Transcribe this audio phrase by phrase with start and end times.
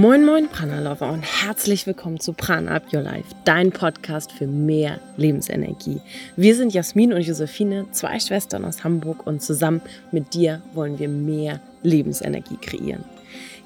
[0.00, 4.46] Moin Moin Prana Lover und herzlich willkommen zu Prana Up Your Life, dein Podcast für
[4.46, 6.00] mehr Lebensenergie.
[6.36, 11.10] Wir sind Jasmin und Josephine, zwei Schwestern aus Hamburg und zusammen mit dir wollen wir
[11.10, 13.04] mehr Lebensenergie kreieren.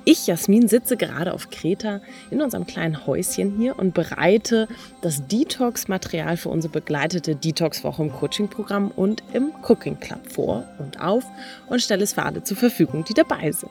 [0.04, 2.00] Ich, Jasmin, sitze gerade auf Kreta
[2.32, 4.66] in unserem kleinen Häuschen hier und bereite
[5.02, 11.24] das Detox-Material für unsere begleitete Detox-Woche im Coaching-Programm und im Cooking Club vor und auf
[11.68, 13.70] und stelle es für alle zur Verfügung, die dabei sind.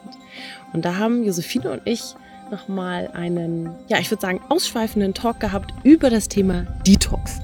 [0.72, 2.16] Und da haben Josephine und ich
[2.54, 7.40] nochmal einen, ja, ich würde sagen, ausschweifenden Talk gehabt über das Thema Detox.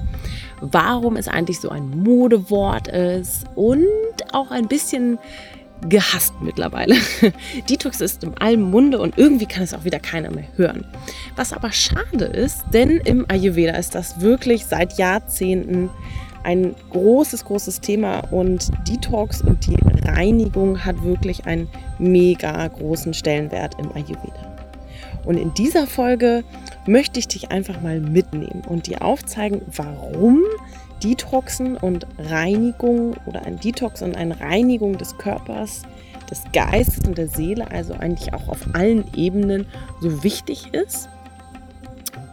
[0.60, 3.86] Warum es eigentlich so ein Modewort ist und
[4.32, 5.18] auch ein bisschen
[5.88, 6.94] gehasst mittlerweile.
[7.68, 10.84] Detox ist im allen Munde und irgendwie kann es auch wieder keiner mehr hören.
[11.36, 15.88] Was aber schade ist, denn im Ayurveda ist das wirklich seit Jahrzehnten
[16.42, 23.74] ein großes, großes Thema und Detox und die Reinigung hat wirklich einen mega großen Stellenwert
[23.78, 24.49] im Ayurveda.
[25.24, 26.44] Und in dieser Folge
[26.86, 30.40] möchte ich dich einfach mal mitnehmen und dir aufzeigen, warum
[31.02, 35.82] Detoxen und Reinigung oder ein Detox und eine Reinigung des Körpers,
[36.30, 39.66] des Geistes und der Seele, also eigentlich auch auf allen Ebenen
[40.00, 41.08] so wichtig ist.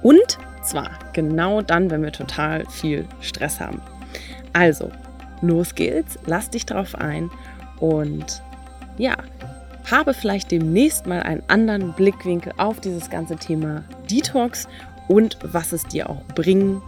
[0.03, 3.81] Und zwar genau dann, wenn wir total viel Stress haben.
[4.53, 4.91] Also,
[5.41, 7.29] los geht's, lass dich drauf ein
[7.79, 8.41] und
[8.97, 9.15] ja,
[9.91, 14.67] habe vielleicht demnächst mal einen anderen Blickwinkel auf dieses ganze Thema Detox
[15.07, 16.81] und was es dir auch bringen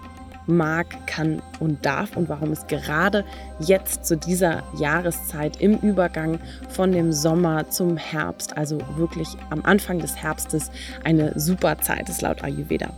[0.50, 3.24] mag, kann und darf und warum es gerade
[3.60, 10.00] jetzt zu dieser Jahreszeit im Übergang von dem Sommer zum Herbst, also wirklich am Anfang
[10.00, 10.72] des Herbstes,
[11.04, 12.90] eine super Zeit ist laut Ayurveda.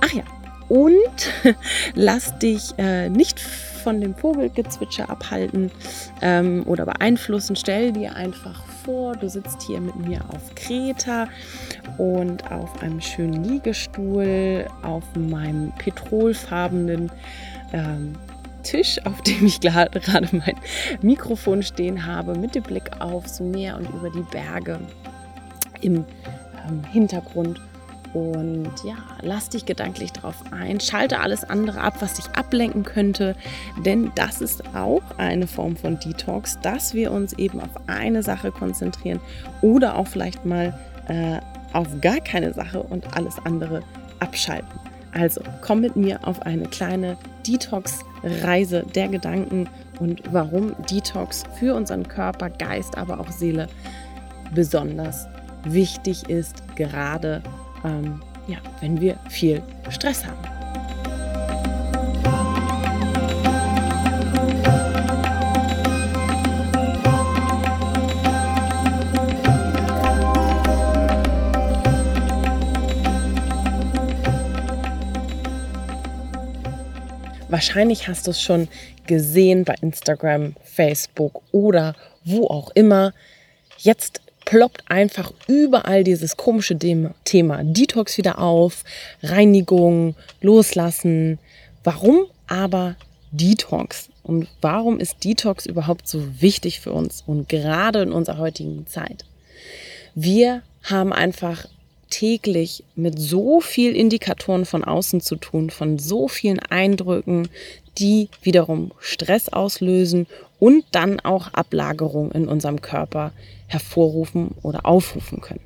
[0.00, 0.24] Ach ja,
[0.68, 1.32] und
[1.94, 5.70] lass dich äh, nicht von dem Vogelgezwitscher abhalten
[6.22, 7.54] ähm, oder beeinflussen.
[7.54, 11.28] Stell dir einfach vor, du sitzt hier mit mir auf Kreta
[11.98, 17.10] und auf einem schönen Liegestuhl, auf meinem petrolfarbenen
[17.72, 18.14] ähm,
[18.62, 20.00] Tisch, auf dem ich gerade
[20.32, 20.56] mein
[21.02, 24.80] Mikrofon stehen habe, mit dem Blick aufs Meer und über die Berge
[25.80, 26.04] im
[26.66, 27.60] ähm, Hintergrund.
[28.14, 30.78] Und ja, lass dich gedanklich drauf ein.
[30.78, 33.34] Schalte alles andere ab, was dich ablenken könnte.
[33.84, 38.52] Denn das ist auch eine Form von Detox, dass wir uns eben auf eine Sache
[38.52, 39.20] konzentrieren
[39.62, 41.40] oder auch vielleicht mal äh,
[41.72, 43.82] auf gar keine Sache und alles andere
[44.20, 44.78] abschalten.
[45.12, 52.06] Also komm mit mir auf eine kleine Detox-Reise der Gedanken und warum Detox für unseren
[52.06, 53.68] Körper, Geist, aber auch Seele
[54.54, 55.26] besonders
[55.64, 57.42] wichtig ist, gerade
[57.84, 60.38] ähm, ja, wenn wir viel Stress haben.
[77.54, 78.66] Wahrscheinlich hast du es schon
[79.06, 81.94] gesehen bei Instagram, Facebook oder
[82.24, 83.12] wo auch immer.
[83.78, 84.23] Jetzt
[84.54, 88.84] ploppt einfach überall dieses komische Thema Detox wieder auf,
[89.20, 91.40] Reinigung, Loslassen.
[91.82, 92.94] Warum aber
[93.32, 94.10] Detox?
[94.22, 99.24] Und warum ist Detox überhaupt so wichtig für uns und gerade in unserer heutigen Zeit?
[100.14, 101.66] Wir haben einfach
[102.08, 107.48] täglich mit so viel Indikatoren von außen zu tun, von so vielen Eindrücken,
[107.98, 110.26] die wiederum Stress auslösen
[110.58, 113.32] und dann auch Ablagerung in unserem Körper
[113.66, 115.60] hervorrufen oder aufrufen können.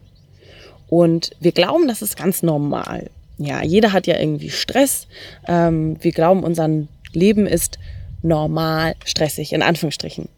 [0.88, 3.10] Und wir glauben, das ist ganz normal.
[3.36, 5.06] Ja, jeder hat ja irgendwie Stress.
[5.46, 6.68] Ähm, wir glauben, unser
[7.12, 7.78] Leben ist
[8.22, 10.28] normal stressig, in Anführungsstrichen.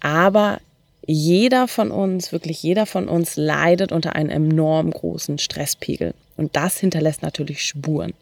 [0.00, 0.58] Aber
[1.06, 6.14] jeder von uns, wirklich jeder von uns leidet unter einem enorm großen Stresspegel.
[6.40, 8.14] Und das hinterlässt natürlich Spuren.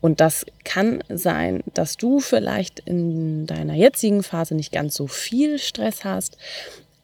[0.00, 5.58] Und das kann sein, dass du vielleicht in deiner jetzigen Phase nicht ganz so viel
[5.58, 6.36] Stress hast,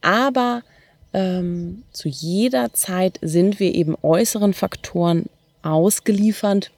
[0.03, 0.63] aber
[1.13, 5.25] ähm, zu jeder Zeit sind wir eben äußeren Faktoren
[5.63, 6.71] ausgeliefert,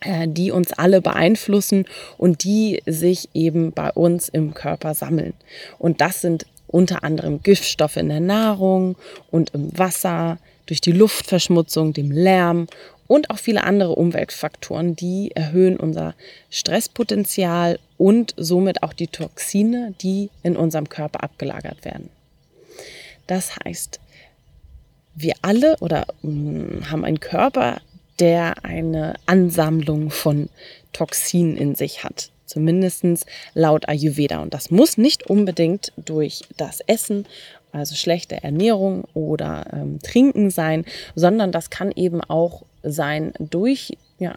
[0.00, 1.84] äh, die uns alle beeinflussen
[2.16, 5.34] und die sich eben bei uns im Körper sammeln.
[5.78, 8.96] Und das sind unter anderem Giftstoffe in der Nahrung
[9.30, 12.66] und im Wasser, durch die Luftverschmutzung, dem Lärm
[13.06, 16.14] und auch viele andere Umweltfaktoren, die erhöhen unser
[16.50, 22.10] Stresspotenzial und somit auch die Toxine, die in unserem Körper abgelagert werden.
[23.28, 24.00] Das heißt,
[25.14, 27.80] wir alle oder mm, haben einen Körper,
[28.18, 30.48] der eine Ansammlung von
[30.92, 32.30] Toxinen in sich hat.
[32.46, 34.38] Zumindest laut Ayurveda.
[34.40, 37.26] Und das muss nicht unbedingt durch das Essen
[37.74, 40.84] also schlechte Ernährung oder ähm, Trinken sein,
[41.16, 44.36] sondern das kann eben auch sein durch ja,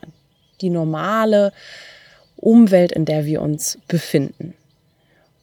[0.61, 1.53] die normale
[2.35, 4.53] Umwelt, in der wir uns befinden.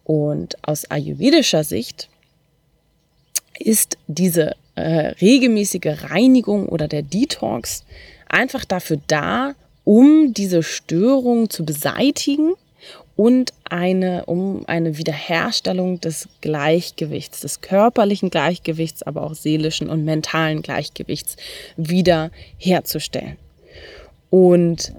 [0.03, 2.09] Und aus ayurvedischer Sicht
[3.59, 7.85] ist diese äh, regelmäßige Reinigung oder der Detox
[8.29, 12.55] einfach dafür da, um diese Störung zu beseitigen
[13.17, 20.63] und eine, um eine Wiederherstellung des Gleichgewichts, des körperlichen Gleichgewichts, aber auch seelischen und mentalen
[20.63, 21.37] Gleichgewichts
[21.77, 23.37] wiederherzustellen.
[24.31, 24.93] Und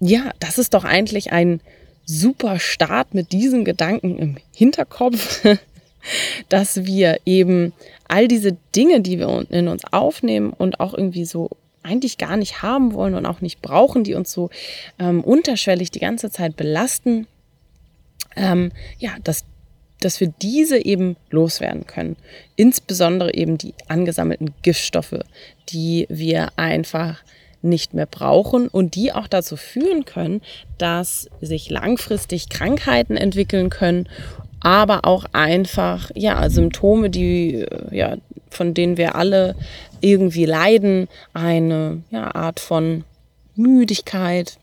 [0.00, 1.60] ja, das ist doch eigentlich ein
[2.04, 5.44] super Start mit diesen Gedanken im Hinterkopf,
[6.48, 7.72] dass wir eben
[8.08, 11.50] all diese Dinge, die wir in uns aufnehmen und auch irgendwie so
[11.86, 14.50] eigentlich gar nicht haben wollen und auch nicht brauchen, die uns so
[14.98, 17.26] ähm, unterschwellig die ganze Zeit belasten,
[18.36, 19.44] ähm, ja, dass,
[20.00, 22.16] dass wir diese eben loswerden können.
[22.56, 25.18] Insbesondere eben die angesammelten Giftstoffe,
[25.68, 27.22] die wir einfach
[27.62, 30.40] nicht mehr brauchen und die auch dazu führen können,
[30.78, 34.08] dass sich langfristig Krankheiten entwickeln können,
[34.60, 38.16] aber auch einfach ja Symptome, die ja
[38.56, 39.54] von denen wir alle
[40.00, 43.04] irgendwie leiden, eine ja, Art von
[43.54, 44.58] Müdigkeit,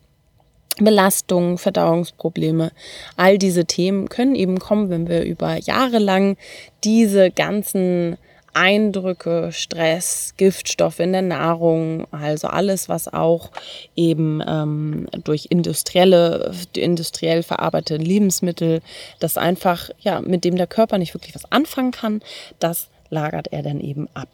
[0.80, 2.72] Belastung, Verdauungsprobleme,
[3.16, 6.36] all diese Themen können eben kommen, wenn wir über Jahre lang
[6.84, 8.18] diese ganzen
[8.54, 13.50] Eindrücke, Stress, Giftstoffe in der Nahrung, also alles, was auch
[13.96, 18.82] eben ähm, durch industrielle, industriell verarbeitete Lebensmittel,
[19.20, 22.22] das einfach, ja, mit dem der Körper nicht wirklich was anfangen kann,
[22.60, 24.30] das lagert er dann eben ab.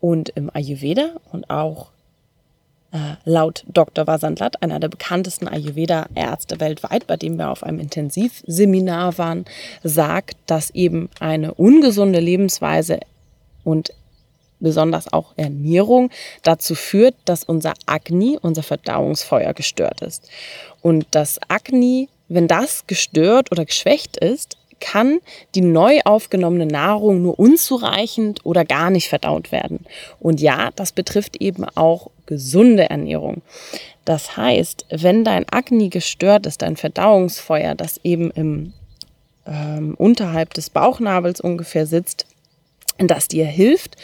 [0.00, 1.88] Und im Ayurveda und auch
[2.92, 4.06] äh, laut Dr.
[4.06, 9.44] Vasantlat, einer der bekanntesten Ayurveda-Ärzte weltweit, bei dem wir auf einem Intensivseminar waren,
[9.82, 13.00] sagt, dass eben eine ungesunde Lebensweise
[13.64, 13.92] und
[14.60, 16.10] besonders auch Ernährung
[16.42, 20.30] dazu führt, dass unser Agni, unser Verdauungsfeuer gestört ist.
[20.80, 25.20] Und das Agni, wenn das gestört oder geschwächt ist, kann
[25.54, 29.86] die neu aufgenommene Nahrung nur unzureichend oder gar nicht verdaut werden.
[30.20, 33.42] Und ja, das betrifft eben auch gesunde Ernährung.
[34.04, 38.72] Das heißt, wenn dein Agni gestört ist, dein Verdauungsfeuer, das eben im
[39.46, 42.26] ähm, unterhalb des Bauchnabels ungefähr sitzt,
[42.98, 43.96] das dir hilft,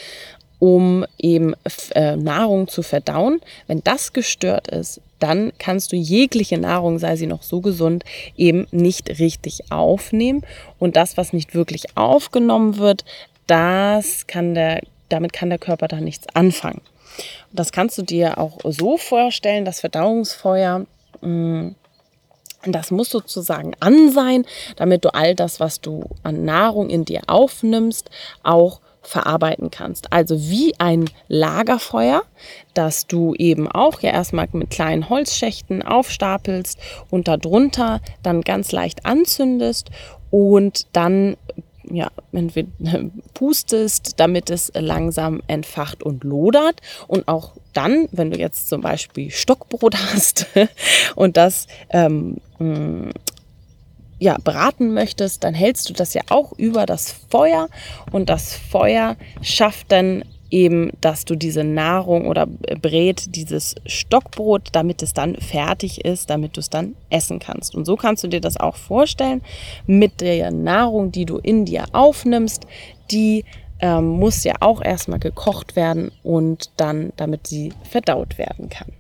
[0.63, 1.55] um eben
[1.97, 3.41] äh, Nahrung zu verdauen.
[3.67, 8.05] Wenn das gestört ist, dann kannst du jegliche Nahrung, sei sie noch so gesund,
[8.37, 10.47] eben nicht richtig aufnehmen.
[10.79, 13.05] Und das, was nicht wirklich aufgenommen wird,
[13.49, 16.81] das kann der, damit kann der Körper dann nichts anfangen.
[17.51, 20.87] Das kannst du dir auch so vorstellen, das Verdauungsfeuer.
[21.23, 21.71] Mm,
[22.67, 27.23] das muss sozusagen an sein, damit du all das, was du an Nahrung in dir
[27.27, 28.11] aufnimmst,
[28.45, 30.13] auch verarbeiten kannst.
[30.13, 32.23] Also wie ein Lagerfeuer,
[32.75, 36.79] das du eben auch ja erstmal mit kleinen Holzschächten aufstapelst
[37.11, 39.91] und darunter dann ganz leicht anzündest
[40.31, 41.37] und dann
[41.91, 42.71] ja, entweder
[43.35, 46.81] pustest, damit es langsam entfacht und lodert.
[47.07, 50.47] Und auch dann, wenn du jetzt zum Beispiel Stockbrot hast
[51.15, 52.37] und das ähm,
[54.23, 57.69] ja, braten möchtest, dann hältst du das ja auch über das Feuer.
[58.13, 65.03] Und das Feuer schafft dann eben, dass du diese Nahrung oder brät dieses Stockbrot, damit
[65.03, 67.75] es dann fertig ist, damit du es dann essen kannst.
[67.75, 69.43] Und so kannst du dir das auch vorstellen
[69.89, 72.65] mit der Nahrung, die du in dir aufnimmst,
[73.11, 73.45] die
[73.81, 78.93] ähm, muss ja auch erstmal gekocht werden und dann, damit sie verdaut werden kann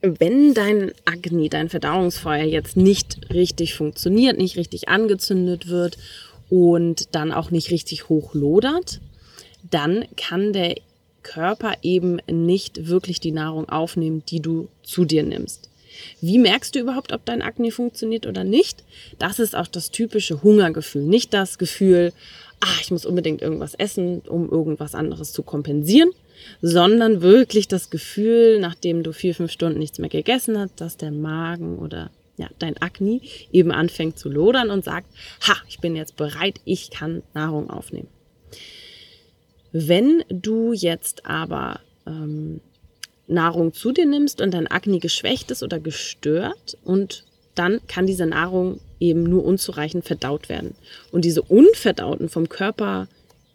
[0.00, 5.98] wenn dein Agni, dein Verdauungsfeuer jetzt nicht richtig funktioniert, nicht richtig angezündet wird
[6.48, 9.00] und dann auch nicht richtig hoch lodert,
[9.70, 10.76] dann kann der
[11.22, 15.68] Körper eben nicht wirklich die Nahrung aufnehmen, die du zu dir nimmst.
[16.20, 18.84] Wie merkst du überhaupt, ob dein Agni funktioniert oder nicht?
[19.18, 22.12] Das ist auch das typische Hungergefühl, nicht das Gefühl,
[22.60, 26.10] ah, ich muss unbedingt irgendwas essen, um irgendwas anderes zu kompensieren,
[26.60, 31.12] sondern wirklich das Gefühl, nachdem du vier, fünf Stunden nichts mehr gegessen hast, dass der
[31.12, 33.20] Magen oder ja, dein Akne
[33.52, 35.08] eben anfängt zu lodern und sagt,
[35.46, 38.08] ha, ich bin jetzt bereit, ich kann Nahrung aufnehmen.
[39.72, 42.60] Wenn du jetzt aber ähm,
[43.26, 48.26] Nahrung zu dir nimmst und dein Akne geschwächt ist oder gestört und dann kann diese
[48.26, 50.74] Nahrung eben nur unzureichend verdaut werden.
[51.10, 53.08] Und diese unverdauten vom Körper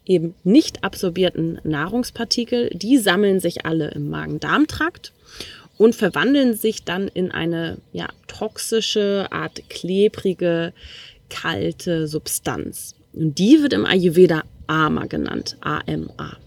[0.06, 5.14] eben nicht absorbierten Nahrungspartikel, die sammeln sich alle im Magen-Darm-Trakt
[5.78, 10.74] und verwandeln sich dann in eine ja, toxische, Art klebrige
[11.34, 12.96] eiskalte Substanz.
[13.14, 16.38] Und die wird im Ayurveda Ama genannt, A-M-A.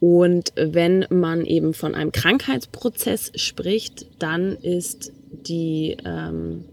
[0.00, 6.64] Und wenn man eben von einem Krankheitsprozess spricht, dann ist die, ähm,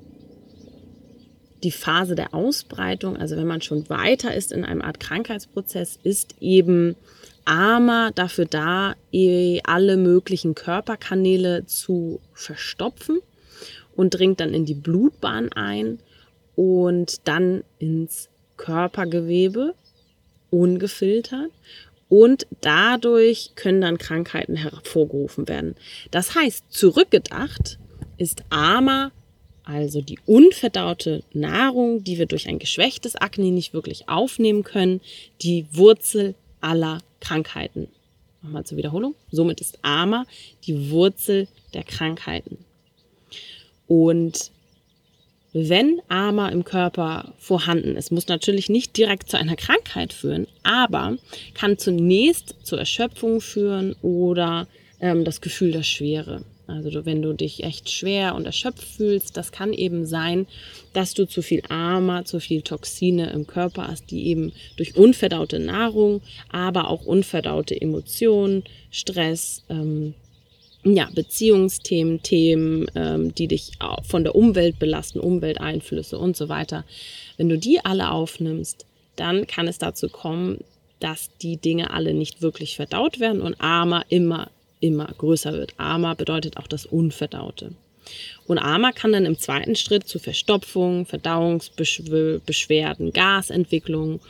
[1.63, 6.35] die Phase der Ausbreitung, also wenn man schon weiter ist in einem Art Krankheitsprozess, ist
[6.39, 6.95] eben
[7.45, 13.19] Ama dafür da, eh alle möglichen Körperkanäle zu verstopfen
[13.95, 15.99] und dringt dann in die Blutbahn ein
[16.55, 19.73] und dann ins Körpergewebe
[20.49, 21.51] ungefiltert
[22.09, 25.75] und dadurch können dann Krankheiten hervorgerufen werden.
[26.11, 27.79] Das heißt, zurückgedacht
[28.17, 29.11] ist Ama,
[29.67, 35.01] also die unverdaute Nahrung, die wir durch ein geschwächtes Akne nicht wirklich aufnehmen können,
[35.41, 37.89] die Wurzel aller Krankheiten.
[38.41, 39.13] Nochmal zur Wiederholung.
[39.29, 40.25] Somit ist Ama
[40.63, 42.59] die Wurzel der Krankheiten.
[43.87, 44.51] Und
[45.51, 51.17] wenn Ama im Körper vorhanden ist, muss natürlich nicht direkt zu einer Krankheit führen, aber
[51.55, 54.67] kann zunächst zur Erschöpfung führen oder
[55.01, 56.43] ähm, das Gefühl der Schwere.
[56.67, 60.47] Also wenn du dich echt schwer und erschöpft fühlst, das kann eben sein,
[60.93, 65.59] dass du zu viel Ama, zu viel Toxine im Körper hast, die eben durch unverdaute
[65.59, 70.13] Nahrung, aber auch unverdaute Emotionen, Stress, ähm,
[70.83, 73.71] ja, Beziehungsthemen, Themen, ähm, die dich
[74.03, 76.85] von der Umwelt belasten, Umwelteinflüsse und so weiter.
[77.37, 80.59] Wenn du die alle aufnimmst, dann kann es dazu kommen,
[80.99, 85.73] dass die Dinge alle nicht wirklich verdaut werden und Ama immer, immer größer wird.
[85.77, 87.71] Ama bedeutet auch das Unverdaute.
[88.45, 94.21] Und Ama kann dann im zweiten Schritt zu Verstopfung, Verdauungsbeschwerden, Gasentwicklung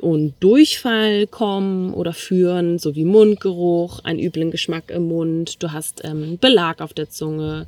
[0.00, 6.38] und Durchfall kommen oder führen, sowie Mundgeruch, einen üblen Geschmack im Mund, du hast ähm,
[6.38, 7.66] Belag auf der Zunge,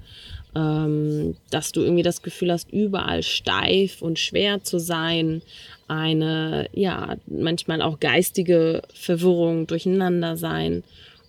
[0.54, 5.42] ähm, dass du irgendwie das Gefühl hast, überall steif und schwer zu sein,
[5.88, 10.84] eine, ja, manchmal auch geistige Verwirrung, durcheinander sein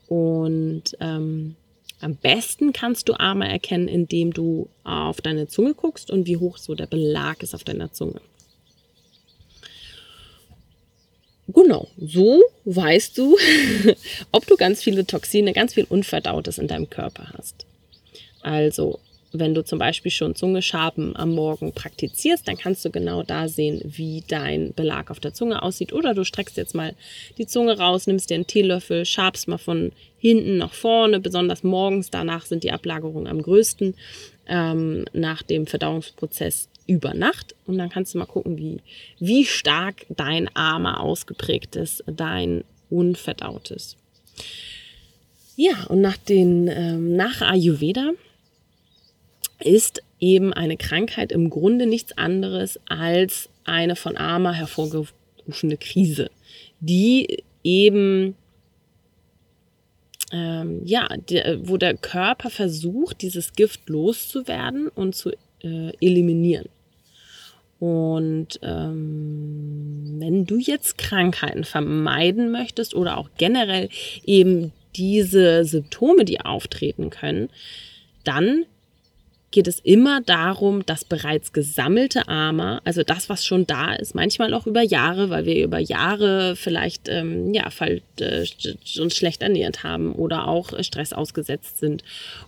[0.10, 1.56] und ähm,
[2.02, 6.58] am besten kannst du Arme erkennen, indem du auf deine Zunge guckst und wie hoch
[6.58, 8.20] so der Belag ist auf deiner Zunge.
[11.48, 13.38] Genau, so weißt du,
[14.32, 17.66] ob du ganz viele Toxine, ganz viel Unverdautes in deinem Körper hast.
[18.42, 19.00] Also,
[19.32, 23.82] wenn du zum Beispiel schon Zungeschaben am Morgen praktizierst, dann kannst du genau da sehen,
[23.86, 25.94] wie dein Belag auf der Zunge aussieht.
[25.94, 26.96] Oder du streckst jetzt mal
[27.38, 31.20] die Zunge raus, nimmst dir einen Teelöffel, schabst mal von hinten nach vorne.
[31.20, 33.96] Besonders morgens, danach sind die Ablagerungen am größten.
[34.48, 38.82] Ähm, nach dem Verdauungsprozess über Nacht und dann kannst du mal gucken, wie,
[39.20, 43.96] wie stark dein Armer ausgeprägt ist, dein Unverdautes.
[45.56, 48.14] Ja, und nach, den, ähm, nach Ayurveda
[49.60, 56.30] ist eben eine Krankheit im Grunde nichts anderes als eine von Ama hervorgerufene Krise,
[56.80, 58.36] die eben
[60.32, 65.32] ähm, ja, der, wo der Körper versucht, dieses Gift loszuwerden und zu
[65.64, 66.70] äh, eliminieren.
[67.80, 73.90] Und ähm, wenn du jetzt Krankheiten vermeiden möchtest oder auch generell
[74.26, 77.50] eben diese Symptome, die auftreten können,
[78.26, 78.66] dann
[79.52, 84.54] geht es immer darum, das bereits gesammelte Ama, also das, was schon da ist, manchmal
[84.54, 88.46] auch über Jahre, weil wir über Jahre vielleicht ähm, ja, fall, äh,
[89.00, 92.04] uns schlecht ernährt haben oder auch Stress ausgesetzt sind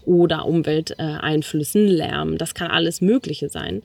[0.05, 3.81] oder Umwelteinflüssen, äh, Lärm, das kann alles Mögliche sein,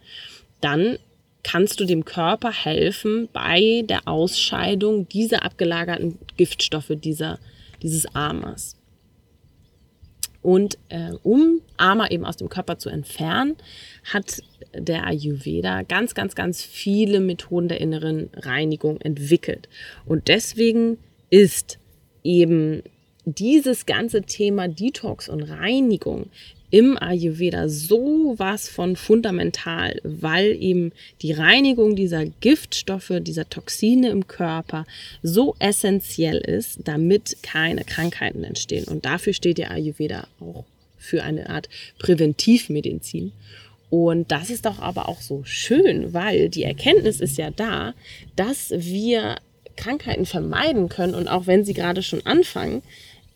[0.61, 0.99] dann
[1.43, 7.39] kannst du dem Körper helfen bei der Ausscheidung dieser abgelagerten Giftstoffe dieser,
[7.83, 8.76] dieses Amas.
[10.47, 13.57] Und äh, um Ama eben aus dem Körper zu entfernen,
[14.05, 19.69] hat der Ayurveda ganz, ganz, ganz viele Methoden der inneren Reinigung entwickelt.
[20.05, 20.99] Und deswegen
[21.31, 21.81] ist
[22.23, 22.85] eben
[23.25, 26.31] dieses ganze Thema Detox und Reinigung
[26.71, 30.93] im Ayurveda sowas von fundamental, weil eben
[31.23, 34.87] die Reinigung dieser Giftstoffe, dieser Toxine im Körper
[35.23, 38.85] so essentiell ist, damit keine Krankheiten entstehen.
[38.85, 40.65] Und dafür steht der Ayurveda auch
[40.99, 41.69] für eine Art
[41.99, 43.33] Präventivmedizin.
[43.89, 47.95] Und das ist doch aber auch so schön, weil die Erkenntnis ist ja da,
[48.35, 49.37] dass wir
[49.77, 52.83] Krankheiten vermeiden können und auch wenn sie gerade schon anfangen,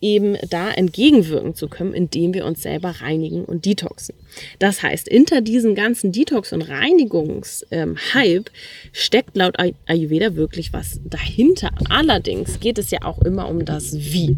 [0.01, 4.15] eben da entgegenwirken zu können, indem wir uns selber reinigen und detoxen.
[4.59, 8.51] Das heißt, hinter diesem ganzen Detox- und Reinigungshype
[8.93, 11.71] steckt laut Ayurveda wirklich was dahinter.
[11.89, 14.37] Allerdings geht es ja auch immer um das Wie.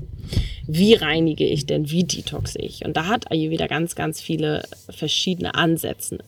[0.67, 1.91] Wie reinige ich denn?
[1.91, 2.85] Wie detoxe ich?
[2.85, 6.19] Und da hat Ayurveda ganz, ganz viele verschiedene Ansätze.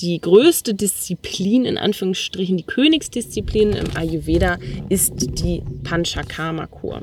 [0.00, 4.58] Die größte Disziplin, in Anführungsstrichen, die Königsdisziplin im Ayurveda
[4.88, 7.02] ist die Panchakarma-Kur.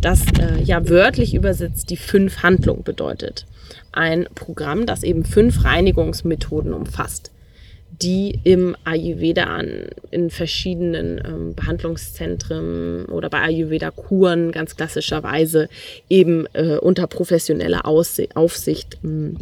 [0.00, 3.46] Das äh, ja wörtlich übersetzt die fünf Handlungen bedeutet.
[3.92, 7.32] Ein Programm, das eben fünf Reinigungsmethoden umfasst
[8.02, 15.68] die im Ayurveda an, in verschiedenen ähm, Behandlungszentren oder bei Ayurveda-Kuren ganz klassischerweise
[16.08, 19.36] eben äh, unter professioneller Aussicht, Aufsicht mh, hm,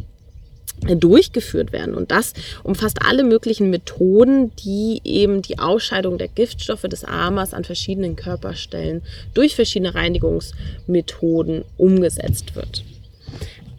[0.80, 1.94] durchgeführt werden.
[1.94, 7.64] Und das umfasst alle möglichen Methoden, die eben die Ausscheidung der Giftstoffe des Amas an
[7.64, 9.02] verschiedenen Körperstellen
[9.34, 12.84] durch verschiedene Reinigungsmethoden umgesetzt wird.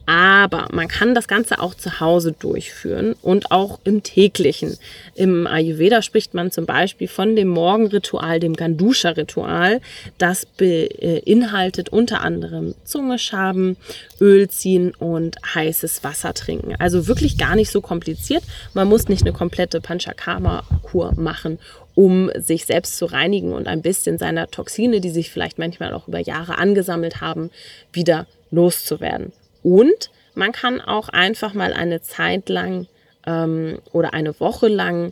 [0.10, 4.78] Aber man kann das Ganze auch zu Hause durchführen und auch im täglichen.
[5.16, 9.82] Im Ayurveda spricht man zum Beispiel von dem Morgenritual, dem Gandusha-Ritual.
[10.18, 13.76] Das beinhaltet unter anderem Zunge schaben,
[14.22, 16.76] Öl ziehen und heißes Wasser trinken.
[16.80, 18.44] Also wirklich gar nicht so kompliziert.
[18.74, 21.60] Man muss nicht eine komplette Panchakarma-Kur machen,
[21.96, 26.08] um sich selbst zu reinigen und ein bisschen seiner Toxine, die sich vielleicht manchmal auch
[26.08, 27.52] über Jahre angesammelt haben,
[27.92, 29.34] wieder loszuwerden.
[29.68, 32.88] Und man kann auch einfach mal eine Zeit lang
[33.26, 35.12] ähm, oder eine Woche lang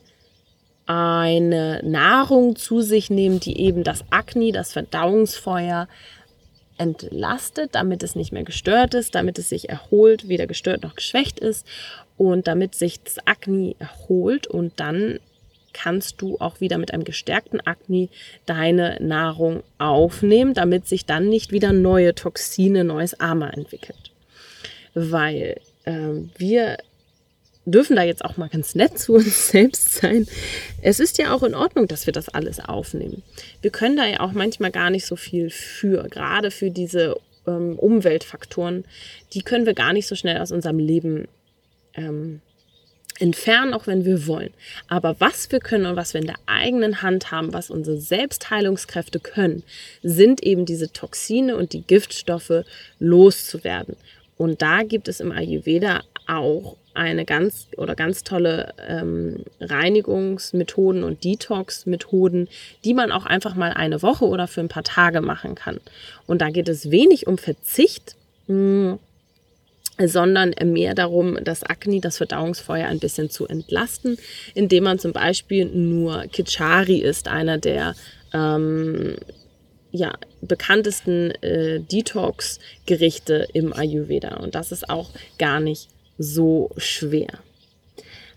[0.86, 5.90] eine Nahrung zu sich nehmen, die eben das Akne, das Verdauungsfeuer
[6.78, 11.38] entlastet, damit es nicht mehr gestört ist, damit es sich erholt, weder gestört noch geschwächt
[11.42, 11.68] ist.
[12.16, 15.20] Und damit sich das Akne erholt und dann
[15.74, 18.08] kannst du auch wieder mit einem gestärkten Akne
[18.46, 24.15] deine Nahrung aufnehmen, damit sich dann nicht wieder neue Toxine, neues Ama entwickelt
[24.96, 26.78] weil ähm, wir
[27.66, 30.28] dürfen da jetzt auch mal ganz nett zu uns selbst sein.
[30.82, 33.24] Es ist ja auch in Ordnung, dass wir das alles aufnehmen.
[33.62, 37.16] Wir können da ja auch manchmal gar nicht so viel für, gerade für diese
[37.48, 38.86] ähm, Umweltfaktoren,
[39.34, 41.28] die können wir gar nicht so schnell aus unserem Leben
[41.94, 42.42] ähm,
[43.20, 44.54] entfernen, auch wenn wir wollen.
[44.88, 49.20] Aber was wir können und was wir in der eigenen Hand haben, was unsere Selbstheilungskräfte
[49.20, 49.64] können,
[50.04, 52.66] sind eben diese Toxine und die Giftstoffe
[53.00, 53.96] loszuwerden.
[54.38, 61.24] Und da gibt es im Ayurveda auch eine ganz oder ganz tolle ähm, Reinigungsmethoden und
[61.24, 62.48] Detox-Methoden,
[62.84, 65.80] die man auch einfach mal eine Woche oder für ein paar Tage machen kann.
[66.26, 68.16] Und da geht es wenig um Verzicht,
[68.48, 69.00] mh, hm,
[69.98, 74.18] sondern mehr darum, das Akne, das Verdauungsfeuer ein bisschen zu entlasten,
[74.54, 77.96] indem man zum Beispiel nur Kichari ist, einer der
[78.34, 79.16] ähm,
[79.96, 84.38] ja, bekanntesten äh, Detox-Gerichte im Ayurveda.
[84.38, 87.40] Und das ist auch gar nicht so schwer.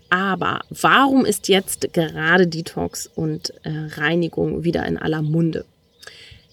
[0.09, 5.65] Aber warum ist jetzt gerade Detox und äh, Reinigung wieder in aller Munde?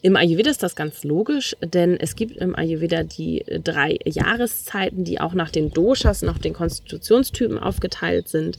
[0.06, 5.20] Im Ayurveda ist das ganz logisch, denn es gibt im Ayurveda die drei Jahreszeiten, die
[5.20, 8.56] auch nach den Doshas, nach den Konstitutionstypen aufgeteilt sind.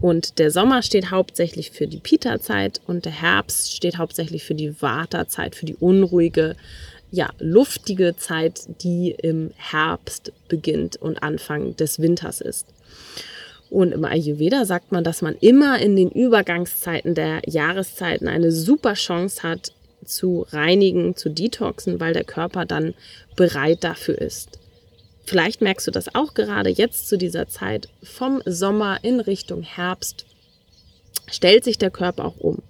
[0.00, 4.82] Und der Sommer steht hauptsächlich für die Pita-Zeit und der Herbst steht hauptsächlich für die
[4.82, 6.56] Vata-Zeit, für die unruhige,
[7.12, 12.66] ja, luftige Zeit, die im Herbst beginnt und Anfang des Winters ist.
[13.70, 18.94] Und im Ayurveda sagt man, dass man immer in den Übergangszeiten der Jahreszeiten eine super
[18.94, 19.72] Chance hat,
[20.08, 22.94] zu reinigen, zu detoxen, weil der Körper dann
[23.36, 24.58] bereit dafür ist.
[25.24, 30.24] Vielleicht merkst du das auch gerade jetzt zu dieser Zeit vom Sommer in Richtung Herbst
[31.30, 32.62] stellt sich der Körper auch um.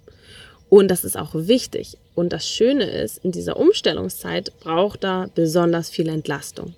[0.69, 1.97] Und das ist auch wichtig.
[2.15, 6.73] Und das Schöne ist, in dieser Umstellungszeit braucht er besonders viel Entlastung,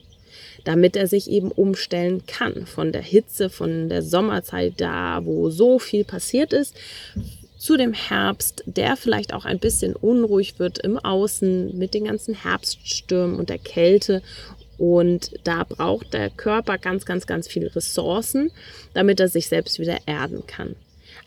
[0.64, 5.80] damit er sich eben umstellen kann von der Hitze, von der Sommerzeit da, wo so
[5.80, 6.76] viel passiert ist,
[7.62, 12.34] zu dem Herbst, der vielleicht auch ein bisschen unruhig wird im Außen mit den ganzen
[12.34, 14.24] Herbststürmen und der Kälte.
[14.80, 18.50] Und da braucht der Körper ganz, ganz, ganz viele Ressourcen,
[18.96, 20.76] damit er sich selbst wieder erden kann.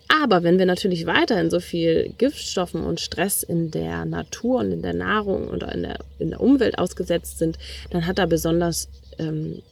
[0.08, 4.82] Aber wenn wir natürlich weiterhin so viel Giftstoffen und Stress in der Natur und in
[4.82, 7.58] der Nahrung oder in der, in der Umwelt ausgesetzt sind,
[7.90, 8.88] dann hat er besonders
[9.20, 9.62] ähm,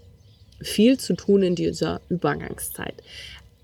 [0.60, 2.94] viel zu tun in dieser Übergangszeit.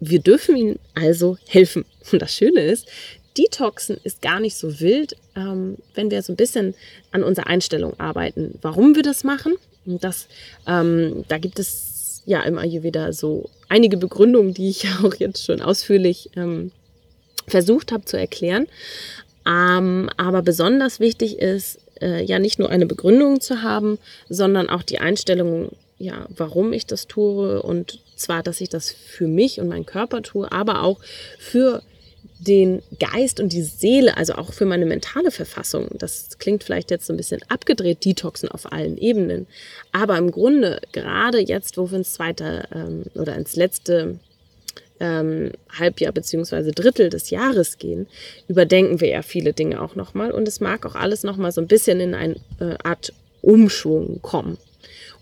[0.00, 1.84] Wir dürfen ihnen also helfen.
[2.12, 2.88] Und das Schöne ist,
[3.36, 6.74] Detoxen ist gar nicht so wild, ähm, wenn wir so ein bisschen
[7.12, 9.54] an unserer Einstellung arbeiten, warum wir das machen.
[9.84, 10.28] Das,
[10.66, 15.60] ähm, da gibt es ja im Ayurveda so einige Begründungen, die ich auch jetzt schon
[15.60, 16.72] ausführlich ähm,
[17.46, 18.66] versucht habe zu erklären.
[19.46, 24.82] Ähm, aber besonders wichtig ist, äh, ja nicht nur eine Begründung zu haben, sondern auch
[24.82, 29.68] die Einstellung ja, warum ich das tue und zwar, dass ich das für mich und
[29.68, 31.00] meinen Körper tue, aber auch
[31.38, 31.82] für
[32.40, 35.88] den Geist und die Seele, also auch für meine mentale Verfassung.
[35.94, 39.46] Das klingt vielleicht jetzt so ein bisschen abgedreht, Detoxen auf allen Ebenen.
[39.90, 44.20] Aber im Grunde, gerade jetzt, wo wir ins zweite ähm, oder ins letzte
[45.00, 46.70] ähm, Halbjahr bzw.
[46.70, 48.06] Drittel des Jahres gehen,
[48.46, 51.68] überdenken wir ja viele Dinge auch nochmal und es mag auch alles nochmal so ein
[51.68, 54.58] bisschen in eine äh, Art Umschwung kommen.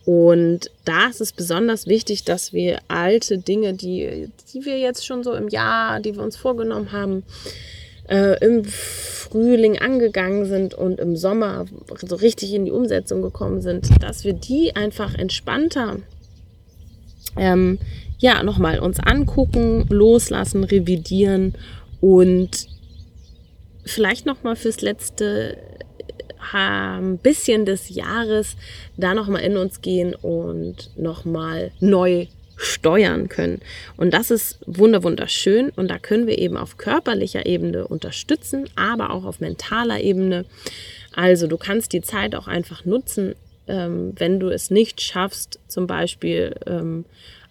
[0.06, 5.24] Und da ist es besonders wichtig, dass wir alte Dinge, die, die wir jetzt schon
[5.24, 7.24] so im Jahr, die wir uns vorgenommen haben,
[8.08, 11.66] äh, im Frühling angegangen sind und im Sommer
[12.00, 15.96] so richtig in die Umsetzung gekommen sind, dass wir die einfach entspannter
[17.36, 17.80] ähm,
[18.18, 21.54] ja, nochmal uns angucken, loslassen, revidieren
[22.00, 22.68] und
[23.84, 25.58] vielleicht nochmal fürs letzte
[26.52, 28.56] ein bisschen des Jahres
[28.96, 33.60] da nochmal in uns gehen und nochmal neu steuern können.
[33.96, 39.24] Und das ist wunderschön und da können wir eben auf körperlicher Ebene unterstützen, aber auch
[39.24, 40.46] auf mentaler Ebene.
[41.14, 43.34] Also du kannst die Zeit auch einfach nutzen,
[43.68, 47.04] ähm, wenn du es nicht schaffst, zum Beispiel ähm,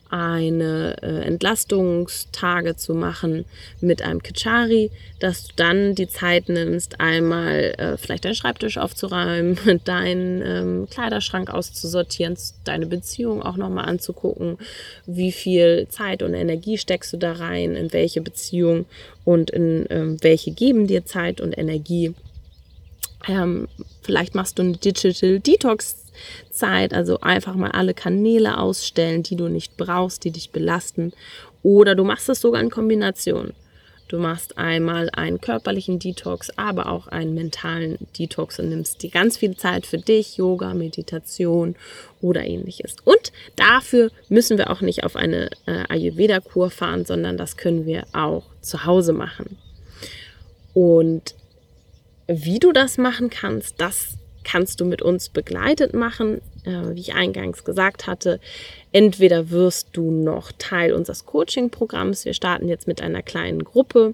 [0.09, 3.45] eine äh, Entlastungstage zu machen
[3.81, 9.57] mit einem Kitschari, dass du dann die Zeit nimmst, einmal äh, vielleicht deinen Schreibtisch aufzuräumen,
[9.83, 14.57] deinen ähm, Kleiderschrank auszusortieren, deine Beziehung auch nochmal anzugucken,
[15.05, 18.85] wie viel Zeit und Energie steckst du da rein, in welche Beziehung
[19.23, 22.13] und in ähm, welche geben dir Zeit und Energie.
[23.27, 23.67] Ähm,
[24.01, 26.03] vielleicht machst du eine Digital Detox
[26.49, 31.13] Zeit, also einfach mal alle Kanäle ausstellen, die du nicht brauchst, die dich belasten.
[31.63, 33.53] Oder du machst es sogar in Kombination.
[34.07, 39.37] Du machst einmal einen körperlichen Detox, aber auch einen mentalen Detox und nimmst dir ganz
[39.37, 41.75] viel Zeit für dich, Yoga, Meditation
[42.21, 42.97] oder ähnliches.
[43.03, 48.05] Und dafür müssen wir auch nicht auf eine äh, Ayurveda-Kur fahren, sondern das können wir
[48.13, 49.57] auch zu Hause machen.
[50.75, 51.33] Und
[52.27, 56.41] wie du das machen kannst, das kannst du mit uns begleitet machen.
[56.65, 58.39] Äh, wie ich eingangs gesagt hatte,
[58.91, 62.25] entweder wirst du noch Teil unseres Coaching-Programms.
[62.25, 64.13] Wir starten jetzt mit einer kleinen Gruppe.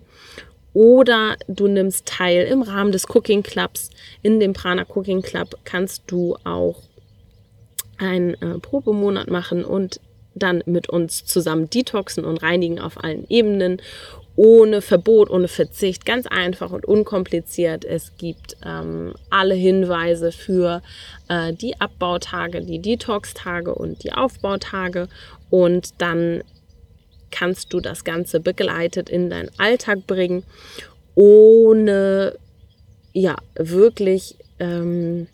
[0.74, 3.90] Oder du nimmst teil im Rahmen des Cooking Clubs.
[4.22, 6.82] In dem Prana Cooking Club kannst du auch
[7.98, 10.00] einen äh, Probemonat machen und
[10.34, 13.82] dann mit uns zusammen detoxen und reinigen auf allen Ebenen
[14.36, 17.84] ohne Verbot, ohne Verzicht, ganz einfach und unkompliziert.
[17.86, 20.82] Es gibt ähm, alle Hinweise für
[21.28, 25.10] äh, die Abbautage, die Detox-Tage und die Aufbautage
[25.50, 26.44] und dann
[27.30, 30.44] kannst du das Ganze begleitet in deinen Alltag bringen,
[31.16, 32.38] ohne
[33.14, 35.28] ja wirklich ähm,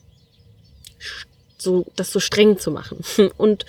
[1.57, 2.99] so das so streng zu machen
[3.37, 3.65] und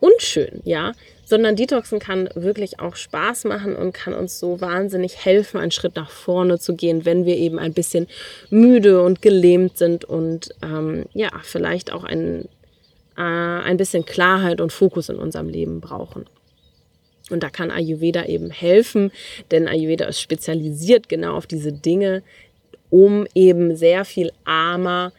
[0.00, 0.92] unschön, ja
[1.28, 5.94] sondern Detoxen kann wirklich auch Spaß machen und kann uns so wahnsinnig helfen, einen Schritt
[5.94, 8.06] nach vorne zu gehen, wenn wir eben ein bisschen
[8.48, 12.48] müde und gelähmt sind und ähm, ja, vielleicht auch ein,
[13.18, 16.24] äh, ein bisschen Klarheit und Fokus in unserem Leben brauchen.
[17.28, 19.12] Und da kann Ayurveda eben helfen,
[19.50, 22.22] denn Ayurveda ist spezialisiert genau auf diese Dinge,
[22.88, 25.12] um eben sehr viel armer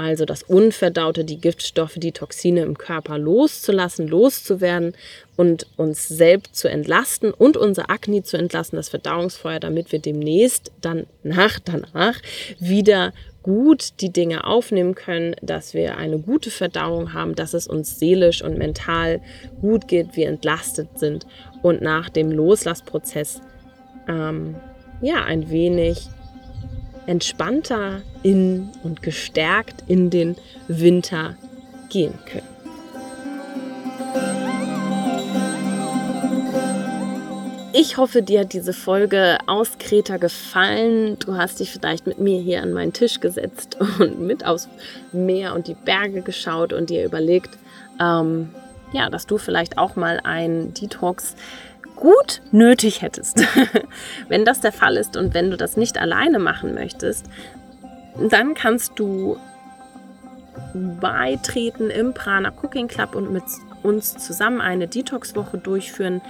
[0.00, 4.94] also das Unverdaute, die Giftstoffe, die Toxine im Körper loszulassen, loszuwerden
[5.36, 10.72] und uns selbst zu entlasten und unser Akne zu entlassen, das Verdauungsfeuer, damit wir demnächst
[10.80, 12.18] dann nach danach
[12.58, 17.98] wieder gut die Dinge aufnehmen können, dass wir eine gute Verdauung haben, dass es uns
[17.98, 19.20] seelisch und mental
[19.60, 21.26] gut geht, wir entlastet sind
[21.62, 23.40] und nach dem Loslassprozess
[24.08, 24.56] ähm,
[25.00, 26.08] ja ein wenig
[27.10, 30.36] entspannter in und gestärkt in den
[30.68, 31.34] Winter
[31.88, 32.46] gehen können.
[37.72, 41.18] Ich hoffe, dir hat diese Folge aus Kreta gefallen.
[41.18, 44.68] Du hast dich vielleicht mit mir hier an meinen Tisch gesetzt und mit aufs
[45.12, 47.58] Meer und die Berge geschaut und dir überlegt,
[48.00, 48.50] ähm,
[48.92, 51.34] ja, dass du vielleicht auch mal ein Detox
[52.00, 53.44] gut nötig hättest.
[54.28, 57.26] wenn das der Fall ist und wenn du das nicht alleine machen möchtest,
[58.28, 59.36] dann kannst du
[60.74, 63.44] beitreten im Prana Cooking Club und mit
[63.82, 66.20] uns zusammen eine Detox-Woche durchführen.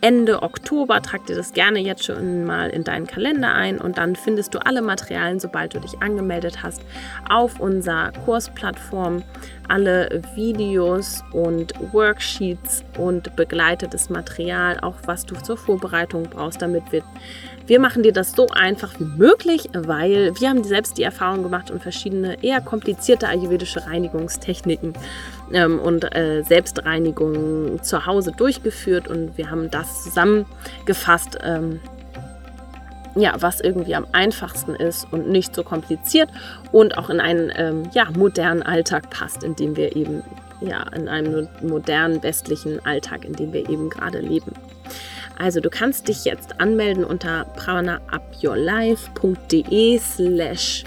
[0.00, 1.02] Ende Oktober.
[1.02, 4.58] Trag dir das gerne jetzt schon mal in deinen Kalender ein und dann findest du
[4.58, 6.82] alle Materialien, sobald du dich angemeldet hast,
[7.28, 9.22] auf unserer Kursplattform.
[9.68, 17.04] Alle Videos und Worksheets und begleitetes Material, auch was du zur Vorbereitung brauchst, damit wir
[17.70, 21.70] wir machen dir das so einfach wie möglich, weil wir haben selbst die Erfahrung gemacht
[21.70, 24.94] und verschiedene eher komplizierte ayurvedische Reinigungstechniken
[25.52, 31.38] ähm, und äh, Selbstreinigungen zu Hause durchgeführt und wir haben das zusammengefasst.
[31.44, 31.78] Ähm,
[33.14, 36.28] ja, was irgendwie am einfachsten ist und nicht so kompliziert
[36.72, 40.22] und auch in einen ähm, ja, modernen Alltag passt, in dem wir eben,
[40.60, 44.52] ja, in einem modernen westlichen Alltag, in dem wir eben gerade leben.
[45.40, 50.84] Also du kannst dich jetzt anmelden unter pranaupyourlife.de slash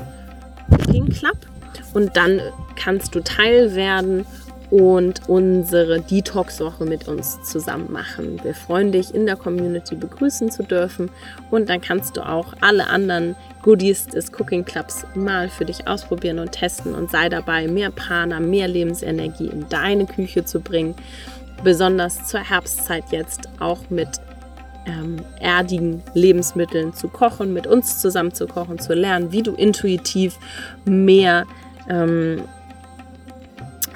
[0.91, 1.37] Club
[1.95, 2.39] und dann
[2.75, 4.27] kannst du Teil werden
[4.69, 8.39] und unsere Detox-Woche mit uns zusammen machen.
[8.43, 11.09] Wir freuen dich, in der Community begrüßen zu dürfen
[11.49, 16.37] und dann kannst du auch alle anderen Goodies des Cooking Clubs mal für dich ausprobieren
[16.37, 20.93] und testen und sei dabei, mehr Prana, mehr Lebensenergie in deine Küche zu bringen.
[21.63, 24.09] Besonders zur Herbstzeit jetzt auch mit
[24.85, 30.37] ähm, erdigen Lebensmitteln zu kochen, mit uns zusammen zu kochen, zu lernen, wie du intuitiv
[30.85, 31.45] mehr
[31.89, 32.43] ähm,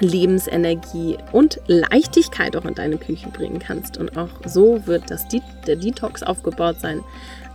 [0.00, 3.96] Lebensenergie und Leichtigkeit auch in deine Küche bringen kannst.
[3.96, 5.26] Und auch so wird das,
[5.66, 7.00] der Detox aufgebaut sein.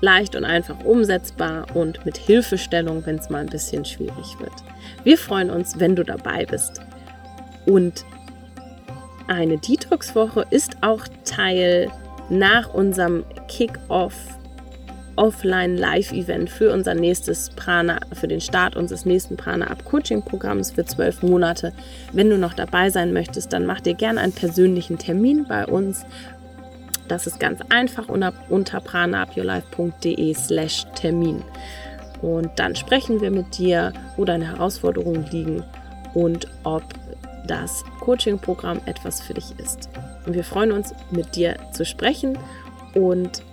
[0.01, 4.51] Leicht und einfach umsetzbar und mit Hilfestellung, wenn es mal ein bisschen schwierig wird.
[5.05, 6.81] Wir freuen uns, wenn du dabei bist.
[7.65, 8.03] Und
[9.27, 11.89] eine Detox-Woche ist auch Teil
[12.29, 14.13] nach unserem Kick-Off
[15.15, 20.85] Offline-Live-Event für unser nächstes Prana, für den Start unseres nächsten Prana Up Coaching Programms für
[20.85, 21.73] zwölf Monate.
[22.11, 26.05] Wenn du noch dabei sein möchtest, dann mach dir gerne einen persönlichen Termin bei uns.
[27.07, 31.43] Das ist ganz einfach unter, unter pranaupyourlife.de slash Termin.
[32.21, 35.63] Und dann sprechen wir mit dir, wo deine Herausforderungen liegen
[36.13, 36.83] und ob
[37.45, 39.89] das Coaching-Programm etwas für dich ist.
[40.25, 42.37] Und wir freuen uns, mit dir zu sprechen
[42.93, 43.43] und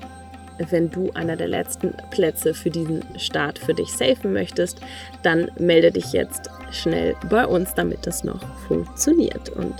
[0.68, 4.80] wenn du einer der letzten Plätze für diesen Start für dich safen möchtest,
[5.22, 9.48] dann melde dich jetzt schnell bei uns, damit das noch funktioniert.
[9.48, 9.74] Und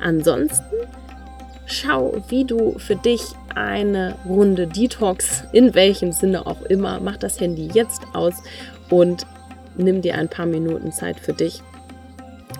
[0.00, 0.66] ansonsten
[1.66, 3.22] schau, wie du für dich
[3.54, 8.34] eine Runde Detox, in welchem Sinne auch immer, mach das Handy jetzt aus
[8.90, 9.26] und
[9.76, 11.62] nimm dir ein paar Minuten Zeit für dich.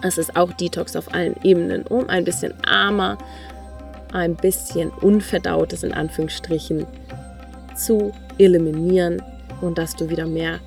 [0.02, 3.18] Es ist auch Detox auf allen Ebenen, um ein bisschen armer,
[4.12, 6.86] ein bisschen unverdautes in Anführungsstrichen
[7.74, 9.22] zu eliminieren
[9.60, 10.60] und dass du wieder mehr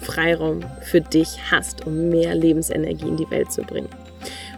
[0.00, 3.88] Freiraum für dich hast, um mehr Lebensenergie in die Welt zu bringen.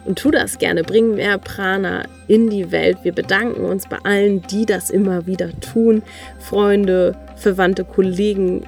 [0.04, 2.98] Und tu das gerne, bring mehr Prana in die Welt.
[3.02, 6.02] Wir bedanken uns bei allen, die das immer wieder tun.
[6.40, 8.64] Freunde, Verwandte, Kollegen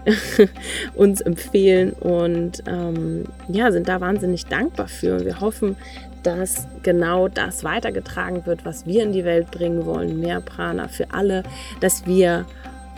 [0.94, 5.16] uns empfehlen und ähm, ja, sind da wahnsinnig dankbar für.
[5.16, 5.76] Und wir hoffen,
[6.24, 10.20] dass genau das weitergetragen wird, was wir in die Welt bringen wollen.
[10.20, 11.44] Mehr Prana für alle,
[11.80, 12.46] dass wir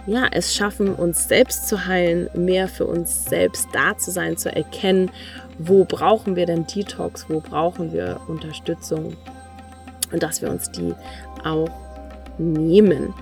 [0.07, 4.55] ja, es schaffen, uns selbst zu heilen, mehr für uns selbst da zu sein, zu
[4.55, 5.11] erkennen,
[5.59, 9.17] wo brauchen wir denn Detox, wo brauchen wir Unterstützung
[10.13, 10.95] und dass wir uns die
[11.45, 11.69] auch
[12.39, 13.13] nehmen.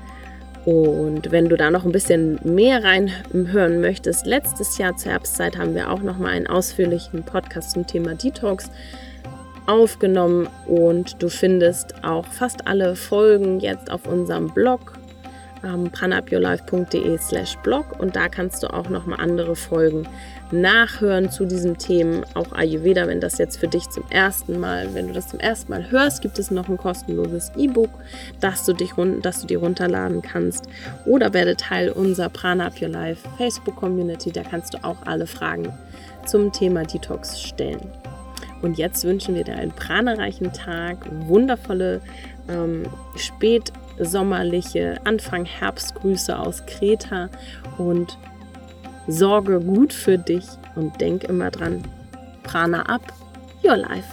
[0.67, 5.75] Und wenn du da noch ein bisschen mehr reinhören möchtest, letztes Jahr zur Herbstzeit haben
[5.75, 8.71] wir auch noch mal einen ausführlichen Podcast zum Thema Detox
[9.67, 14.99] aufgenommen und du findest auch fast alle Folgen jetzt auf unserem Blog
[15.65, 15.91] ähm,
[17.19, 17.99] slash blog.
[17.99, 20.07] Und da kannst du auch nochmal andere Folgen
[20.51, 25.09] nachhören zu diesen Themen, auch Ayurveda, wenn das jetzt für dich zum ersten Mal, wenn
[25.09, 27.91] du das zum ersten Mal hörst, gibt es noch ein kostenloses E-Book,
[28.41, 30.69] das du dich dass du dir runterladen kannst.
[31.07, 35.27] Oder werde Teil unserer Prana Up Your Life Facebook Community, da kannst du auch alle
[35.27, 35.73] Fragen
[36.27, 37.91] zum Thema Detox stellen.
[38.65, 40.97] Und jetzt wünschen wir dir einen pranareichen Tag,
[41.27, 42.01] wundervolle
[42.49, 47.29] ähm, spät sommerliche Anfang Herbstgrüße aus Kreta
[47.77, 48.17] und
[49.07, 50.47] sorge gut für dich
[50.77, 51.85] und denk immer dran,
[52.43, 53.03] Prana ab,
[53.63, 54.09] your life.